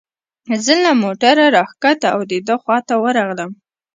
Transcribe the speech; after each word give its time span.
زه 0.65 0.73
له 0.85 0.91
موټره 1.01 1.45
را 1.55 1.63
کښته 1.81 2.07
او 2.15 2.21
د 2.31 2.33
ده 2.47 2.55
خواته 2.63 2.95
ورغلم. 3.03 3.51